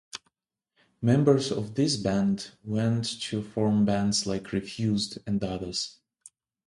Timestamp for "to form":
3.21-3.85